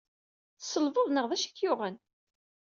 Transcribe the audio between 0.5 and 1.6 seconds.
Tselbed neɣ d acu ay